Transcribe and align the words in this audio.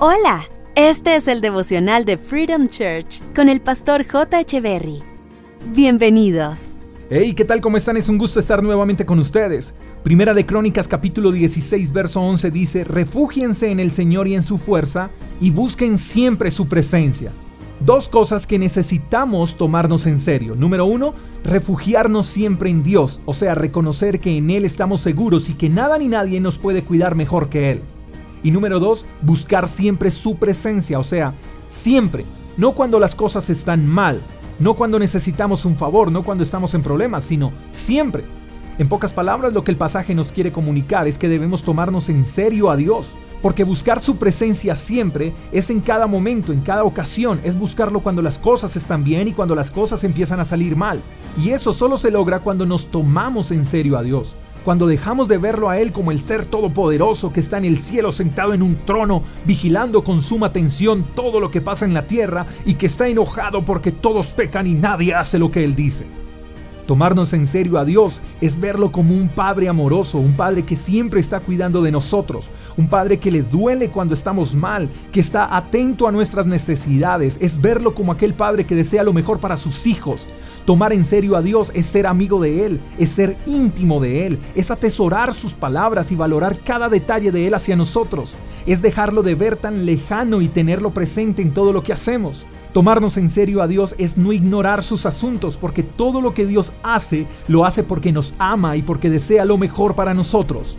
Hola, 0.00 0.44
este 0.76 1.16
es 1.16 1.26
el 1.26 1.40
devocional 1.40 2.04
de 2.04 2.18
Freedom 2.18 2.68
Church 2.68 3.20
con 3.34 3.48
el 3.48 3.60
pastor 3.60 4.06
J. 4.06 4.38
Echeverry. 4.38 5.02
Bienvenidos. 5.74 6.76
Hey, 7.10 7.34
¿qué 7.34 7.44
tal? 7.44 7.60
¿Cómo 7.60 7.78
están? 7.78 7.96
Es 7.96 8.08
un 8.08 8.16
gusto 8.16 8.38
estar 8.38 8.62
nuevamente 8.62 9.04
con 9.04 9.18
ustedes. 9.18 9.74
Primera 10.04 10.34
de 10.34 10.46
Crónicas 10.46 10.86
capítulo 10.86 11.32
16 11.32 11.92
verso 11.92 12.20
11 12.20 12.52
dice, 12.52 12.84
Refúgiense 12.84 13.72
en 13.72 13.80
el 13.80 13.90
Señor 13.90 14.28
y 14.28 14.36
en 14.36 14.44
su 14.44 14.56
fuerza, 14.56 15.10
y 15.40 15.50
busquen 15.50 15.98
siempre 15.98 16.52
su 16.52 16.68
presencia. 16.68 17.32
Dos 17.80 18.08
cosas 18.08 18.46
que 18.46 18.60
necesitamos 18.60 19.56
tomarnos 19.56 20.06
en 20.06 20.18
serio. 20.18 20.54
Número 20.54 20.86
uno, 20.86 21.12
refugiarnos 21.42 22.26
siempre 22.26 22.70
en 22.70 22.84
Dios, 22.84 23.20
o 23.24 23.34
sea, 23.34 23.56
reconocer 23.56 24.20
que 24.20 24.36
en 24.36 24.50
Él 24.50 24.64
estamos 24.64 25.00
seguros 25.00 25.50
y 25.50 25.54
que 25.54 25.68
nada 25.68 25.98
ni 25.98 26.06
nadie 26.06 26.38
nos 26.38 26.56
puede 26.56 26.84
cuidar 26.84 27.16
mejor 27.16 27.48
que 27.48 27.72
Él. 27.72 27.82
Y 28.42 28.50
número 28.50 28.80
dos, 28.80 29.06
buscar 29.22 29.68
siempre 29.68 30.10
su 30.10 30.36
presencia, 30.36 30.98
o 30.98 31.04
sea, 31.04 31.34
siempre, 31.66 32.24
no 32.56 32.72
cuando 32.72 32.98
las 32.98 33.14
cosas 33.14 33.50
están 33.50 33.86
mal, 33.86 34.20
no 34.58 34.74
cuando 34.74 34.98
necesitamos 34.98 35.64
un 35.64 35.76
favor, 35.76 36.10
no 36.10 36.22
cuando 36.22 36.44
estamos 36.44 36.74
en 36.74 36.82
problemas, 36.82 37.24
sino 37.24 37.52
siempre. 37.70 38.24
En 38.78 38.88
pocas 38.88 39.12
palabras, 39.12 39.52
lo 39.52 39.64
que 39.64 39.72
el 39.72 39.76
pasaje 39.76 40.14
nos 40.14 40.30
quiere 40.30 40.52
comunicar 40.52 41.08
es 41.08 41.18
que 41.18 41.28
debemos 41.28 41.64
tomarnos 41.64 42.08
en 42.08 42.24
serio 42.24 42.70
a 42.70 42.76
Dios, 42.76 43.10
porque 43.42 43.64
buscar 43.64 44.00
su 44.00 44.16
presencia 44.16 44.74
siempre 44.74 45.32
es 45.52 45.70
en 45.70 45.80
cada 45.80 46.06
momento, 46.06 46.52
en 46.52 46.60
cada 46.60 46.84
ocasión, 46.84 47.40
es 47.44 47.58
buscarlo 47.58 48.00
cuando 48.00 48.22
las 48.22 48.38
cosas 48.38 48.76
están 48.76 49.04
bien 49.04 49.28
y 49.28 49.32
cuando 49.32 49.54
las 49.54 49.70
cosas 49.70 50.04
empiezan 50.04 50.40
a 50.40 50.44
salir 50.44 50.76
mal. 50.76 51.00
Y 51.40 51.50
eso 51.50 51.72
solo 51.72 51.96
se 51.96 52.10
logra 52.10 52.40
cuando 52.40 52.66
nos 52.66 52.90
tomamos 52.90 53.50
en 53.50 53.64
serio 53.64 53.96
a 53.98 54.02
Dios 54.02 54.36
cuando 54.68 54.86
dejamos 54.86 55.28
de 55.28 55.38
verlo 55.38 55.70
a 55.70 55.78
Él 55.78 55.92
como 55.92 56.12
el 56.12 56.20
ser 56.20 56.44
todopoderoso 56.44 57.32
que 57.32 57.40
está 57.40 57.56
en 57.56 57.64
el 57.64 57.80
cielo 57.80 58.12
sentado 58.12 58.52
en 58.52 58.62
un 58.62 58.76
trono, 58.84 59.22
vigilando 59.46 60.04
con 60.04 60.20
suma 60.20 60.48
atención 60.48 61.06
todo 61.14 61.40
lo 61.40 61.50
que 61.50 61.62
pasa 61.62 61.86
en 61.86 61.94
la 61.94 62.06
tierra 62.06 62.44
y 62.66 62.74
que 62.74 62.84
está 62.84 63.08
enojado 63.08 63.64
porque 63.64 63.92
todos 63.92 64.34
pecan 64.34 64.66
y 64.66 64.74
nadie 64.74 65.14
hace 65.14 65.38
lo 65.38 65.50
que 65.50 65.64
Él 65.64 65.74
dice. 65.74 66.04
Tomarnos 66.88 67.34
en 67.34 67.46
serio 67.46 67.76
a 67.76 67.84
Dios 67.84 68.22
es 68.40 68.58
verlo 68.58 68.90
como 68.90 69.14
un 69.14 69.28
Padre 69.28 69.68
amoroso, 69.68 70.16
un 70.16 70.32
Padre 70.32 70.64
que 70.64 70.74
siempre 70.74 71.20
está 71.20 71.38
cuidando 71.38 71.82
de 71.82 71.92
nosotros, 71.92 72.48
un 72.78 72.88
Padre 72.88 73.18
que 73.18 73.30
le 73.30 73.42
duele 73.42 73.90
cuando 73.90 74.14
estamos 74.14 74.54
mal, 74.54 74.88
que 75.12 75.20
está 75.20 75.54
atento 75.54 76.08
a 76.08 76.12
nuestras 76.12 76.46
necesidades, 76.46 77.36
es 77.42 77.60
verlo 77.60 77.94
como 77.94 78.10
aquel 78.10 78.32
Padre 78.32 78.64
que 78.64 78.74
desea 78.74 79.02
lo 79.02 79.12
mejor 79.12 79.38
para 79.38 79.58
sus 79.58 79.86
hijos. 79.86 80.30
Tomar 80.64 80.94
en 80.94 81.04
serio 81.04 81.36
a 81.36 81.42
Dios 81.42 81.70
es 81.74 81.84
ser 81.84 82.06
amigo 82.06 82.40
de 82.40 82.64
Él, 82.64 82.80
es 82.98 83.10
ser 83.10 83.36
íntimo 83.44 84.00
de 84.00 84.26
Él, 84.26 84.38
es 84.54 84.70
atesorar 84.70 85.34
sus 85.34 85.52
palabras 85.52 86.10
y 86.10 86.16
valorar 86.16 86.58
cada 86.60 86.88
detalle 86.88 87.30
de 87.30 87.48
Él 87.48 87.52
hacia 87.52 87.76
nosotros, 87.76 88.34
es 88.64 88.80
dejarlo 88.80 89.22
de 89.22 89.34
ver 89.34 89.56
tan 89.56 89.84
lejano 89.84 90.40
y 90.40 90.48
tenerlo 90.48 90.88
presente 90.92 91.42
en 91.42 91.52
todo 91.52 91.74
lo 91.74 91.82
que 91.82 91.92
hacemos. 91.92 92.46
Tomarnos 92.72 93.16
en 93.16 93.28
serio 93.28 93.62
a 93.62 93.66
Dios 93.66 93.94
es 93.98 94.18
no 94.18 94.32
ignorar 94.32 94.82
sus 94.82 95.06
asuntos, 95.06 95.56
porque 95.56 95.82
todo 95.82 96.20
lo 96.20 96.34
que 96.34 96.46
Dios 96.46 96.72
hace 96.82 97.26
lo 97.48 97.64
hace 97.64 97.82
porque 97.82 98.12
nos 98.12 98.34
ama 98.38 98.76
y 98.76 98.82
porque 98.82 99.08
desea 99.08 99.44
lo 99.44 99.56
mejor 99.56 99.94
para 99.94 100.12
nosotros. 100.12 100.76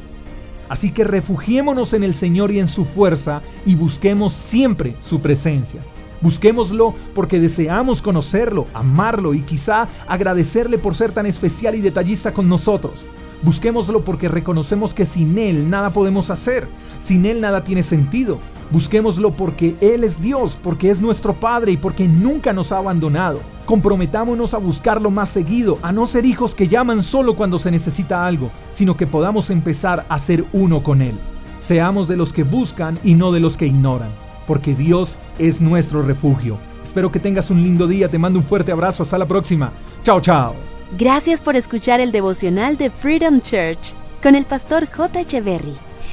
Así 0.70 0.92
que 0.92 1.04
refugiémonos 1.04 1.94
en 1.94 2.04
el 2.04 2.14
Señor 2.14 2.52
y 2.52 2.60
en 2.60 2.68
su 2.68 2.86
fuerza 2.86 3.42
y 3.66 3.74
busquemos 3.74 4.34
siempre 4.34 4.96
su 5.00 5.20
presencia. 5.20 5.82
Busquémoslo 6.22 6.94
porque 7.16 7.40
deseamos 7.40 8.04
conocerlo, 8.04 8.68
amarlo 8.74 9.34
y 9.34 9.42
quizá 9.42 9.88
agradecerle 10.08 10.78
por 10.78 10.94
ser 10.94 11.12
tan 11.12 11.26
especial 11.26 11.74
y 11.74 11.82
detallista 11.82 12.34
con 12.34 12.48
nosotros. 12.48 13.06
Busquémoslo 13.42 14.04
porque 14.04 14.28
reconocemos 14.28 14.94
que 14.94 15.06
sin 15.06 15.38
Él 15.40 15.70
nada 15.70 15.92
podemos 15.92 16.30
hacer, 16.30 16.68
sin 17.00 17.26
Él 17.26 17.42
nada 17.42 17.64
tiene 17.64 17.82
sentido. 17.82 18.40
Busquémoslo 18.72 19.32
porque 19.32 19.76
Él 19.82 20.04
es 20.04 20.22
Dios, 20.22 20.58
porque 20.62 20.90
es 20.90 21.02
nuestro 21.02 21.34
Padre 21.34 21.72
y 21.72 21.78
porque 21.78 22.08
nunca 22.08 22.54
nos 22.54 22.72
ha 22.72 22.78
abandonado. 22.78 23.40
Comprometámonos 23.66 24.54
a 24.54 24.58
buscarlo 24.58 25.10
más 25.10 25.30
seguido, 25.30 25.80
a 25.82 25.92
no 25.92 26.06
ser 26.06 26.26
hijos 26.26 26.54
que 26.54 26.68
llaman 26.68 27.04
solo 27.04 27.36
cuando 27.36 27.58
se 27.58 27.72
necesita 27.72 28.26
algo, 28.26 28.52
sino 28.70 28.96
que 28.96 29.08
podamos 29.08 29.50
empezar 29.50 30.06
a 30.08 30.20
ser 30.20 30.46
uno 30.54 30.84
con 30.84 31.02
Él. 31.02 31.16
Seamos 31.60 32.08
de 32.08 32.18
los 32.18 32.32
que 32.32 32.44
buscan 32.44 33.00
y 33.04 33.16
no 33.16 33.32
de 33.32 33.40
los 33.40 33.58
que 33.58 33.68
ignoran, 33.68 34.12
porque 34.48 34.76
Dios 34.76 35.18
es 35.40 35.62
nuestro 35.62 36.02
refugio. 36.02 36.58
Espero 36.84 37.12
que 37.12 37.20
tengas 37.20 37.50
un 37.50 37.62
lindo 37.62 37.88
día, 37.88 38.10
te 38.10 38.18
mando 38.18 38.40
un 38.40 38.46
fuerte 38.46 38.72
abrazo, 38.72 39.04
hasta 39.04 39.18
la 39.18 39.28
próxima. 39.28 39.72
Chao, 40.04 40.22
chao. 40.22 40.56
Gracias 40.98 41.42
por 41.42 41.56
escuchar 41.56 42.00
el 42.00 42.12
devocional 42.12 42.78
de 42.78 42.90
Freedom 42.90 43.40
Church 43.42 43.94
con 44.24 44.36
el 44.36 44.46
pastor 44.46 44.88
J. 44.88 45.20
Echeverry. 45.20 45.89